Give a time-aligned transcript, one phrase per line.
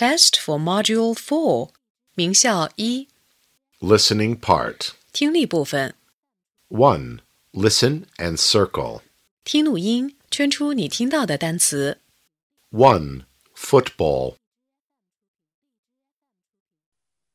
[0.00, 1.70] Test for Module Four，
[2.14, 3.08] 名校一
[3.80, 4.90] Listening part.
[5.12, 5.94] 听力部分，
[6.68, 7.20] 1.
[7.52, 9.02] Listen and circle.
[9.44, 12.00] 听录音，圈出你听到的单词。
[12.70, 13.24] 1.
[13.54, 14.36] Football.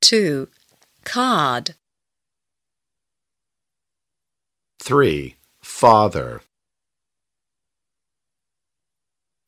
[0.00, 0.48] Two,
[1.04, 1.74] card.
[4.78, 5.36] 3.
[5.62, 6.40] Father.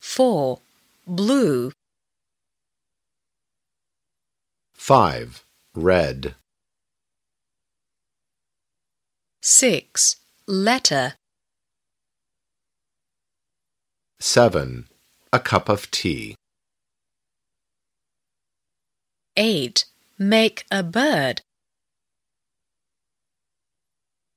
[0.01, 0.61] Four,
[1.05, 1.71] blue.
[4.87, 5.43] 5.
[5.75, 6.35] Red.
[9.41, 10.17] Six,
[10.47, 11.15] letter.
[14.19, 14.87] 7.
[15.31, 16.35] A cup of tea.
[19.35, 19.85] Eight,
[20.17, 21.41] make a bird.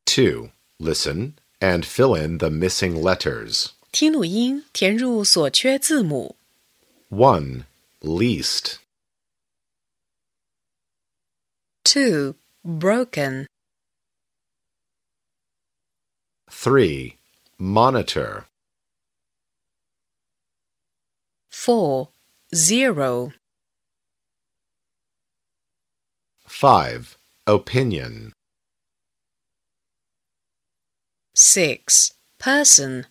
[0.07, 0.51] 2.
[0.79, 3.73] Listen and fill in the missing letters.
[3.93, 6.37] 听录音，填入所缺字母。
[7.11, 7.65] 1.
[8.01, 8.79] Least.
[11.84, 13.48] Two, broken.
[16.50, 17.18] 3.
[17.58, 18.46] Monitor.
[21.50, 22.10] Four,
[22.54, 23.34] zero.
[26.46, 27.18] 5.
[27.48, 28.34] Opinion.
[31.34, 33.08] Six, person.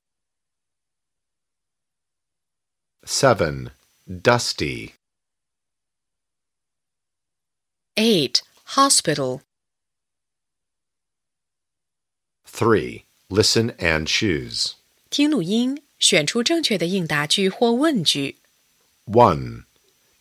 [3.05, 3.71] 7.
[4.23, 4.95] Dusty.
[7.97, 9.42] Eight, hospital.
[12.46, 13.04] 3.
[13.30, 14.76] Listen and choose.
[15.10, 18.38] 听录音，选出正确的应答句或问句。
[19.06, 19.64] 1.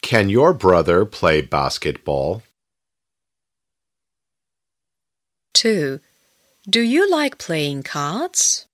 [0.02, 2.42] Can your brother play basketball?
[5.52, 6.00] Two,
[6.68, 8.66] do you like playing cards?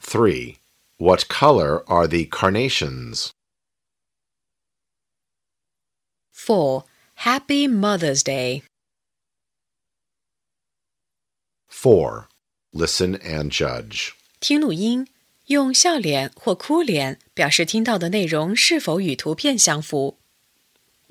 [0.00, 0.56] 3.
[0.98, 3.32] What color are the carnations?
[6.36, 6.84] Four,
[7.16, 8.62] Happy Mother's Day.
[11.68, 12.28] 4.
[12.72, 14.12] Listen and judge.
[14.40, 15.06] 听录音，
[15.46, 20.18] 用笑脸或哭脸表示听到的内容是否与图片相符。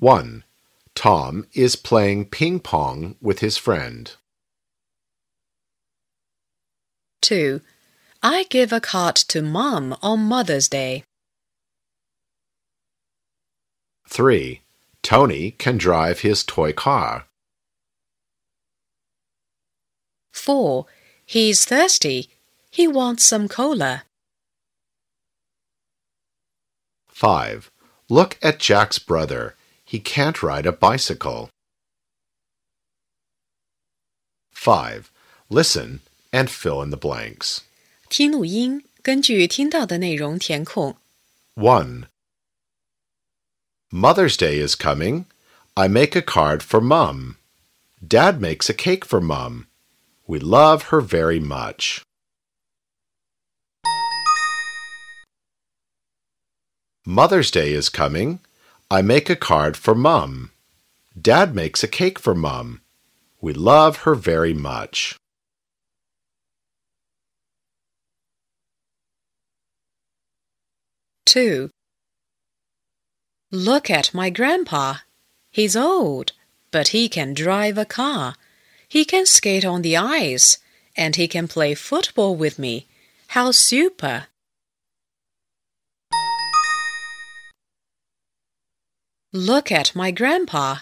[0.00, 0.42] 1.
[0.94, 4.16] Tom is playing ping pong with his friend.
[7.20, 7.60] Two,
[8.20, 11.04] I give a card to Mom on Mother's Day.
[14.08, 14.60] 3.
[15.06, 17.26] Tony can drive his toy car.
[20.32, 20.86] Four,
[21.26, 22.30] he's thirsty.
[22.70, 24.04] He wants some cola.
[27.08, 27.70] 5.
[28.08, 29.54] Look at Jack's brother.
[29.84, 31.50] He can't ride a bicycle.
[34.52, 35.10] 5.
[35.50, 36.00] Listen
[36.32, 37.60] and fill in the blanks.
[38.08, 40.96] 听录音，根据听到的内容填空。
[41.54, 42.06] 1.
[43.91, 45.27] Mother's Day is coming.
[45.77, 47.37] I make a card for Mum.
[48.05, 49.67] Dad makes a cake for Mum.
[50.27, 52.03] We love her very much.
[57.05, 58.41] Mother's Day is coming.
[58.91, 60.51] I make a card for Mum.
[61.19, 62.81] Dad makes a cake for Mum.
[63.39, 65.15] We love her very much.
[71.25, 71.69] Two,
[73.51, 74.95] look at my grandpa.
[75.51, 76.33] He's old,
[76.71, 78.35] but he can drive a car.
[78.87, 80.57] He can skate on the ice,
[80.95, 82.87] and he can play football with me.
[83.29, 84.27] How super!
[89.33, 90.77] Look at my grandpa.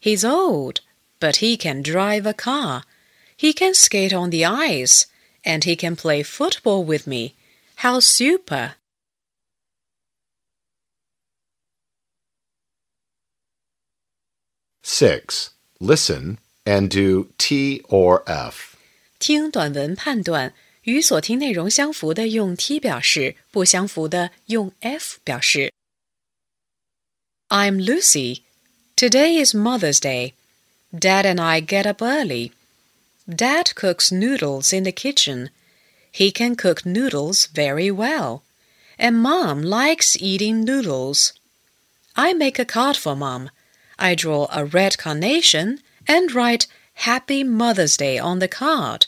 [0.00, 0.80] He's old,
[1.20, 2.84] but he can drive a car.
[3.36, 5.06] He can skate on the ice,
[5.44, 7.34] and he can play football with me.
[7.76, 8.74] How super!
[14.93, 15.51] 6.
[15.79, 18.75] Listen and do T or F.
[19.19, 20.53] 听短文判断，
[20.83, 25.71] 与所听内容相符的用 T 表示，不相符的用 F 表示。
[27.49, 28.43] I'm Lucy.
[28.95, 30.33] Today is Mother's Day.
[30.93, 32.51] Dad and I get up early.
[33.27, 35.49] Dad cooks noodles in the kitchen.
[36.11, 38.41] He can cook noodles very well.
[38.97, 41.33] And Mom likes eating noodles.
[42.15, 43.49] I make a card for Mom.
[43.98, 49.06] I draw a red carnation and write Happy Mother's Day on the card.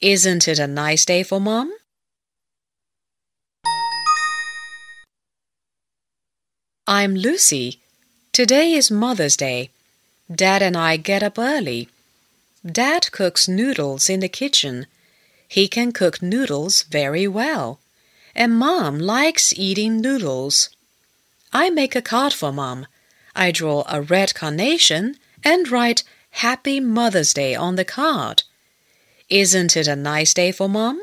[0.00, 1.72] Isn't it a nice day for Mom?
[6.86, 7.80] I'm Lucy.
[8.32, 9.70] Today is Mother's Day.
[10.34, 11.88] Dad and I get up early.
[12.64, 14.86] Dad cooks noodles in the kitchen.
[15.46, 17.78] He can cook noodles very well.
[18.34, 20.70] And Mom likes eating noodles.
[21.52, 22.86] I make a card for Mom.
[23.34, 28.42] I draw a red carnation and write Happy Mother's Day on the card.
[29.28, 31.02] Isn't it a nice day for Mom?